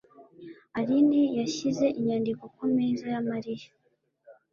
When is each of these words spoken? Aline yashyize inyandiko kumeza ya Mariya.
Aline 0.79 1.21
yashyize 1.39 1.85
inyandiko 1.99 2.43
kumeza 2.55 3.05
ya 3.13 3.21
Mariya. 3.29 3.67